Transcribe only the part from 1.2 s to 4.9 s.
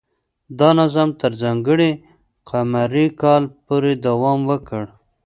تر ځانګړي قمري کال پورې دوام وکړ.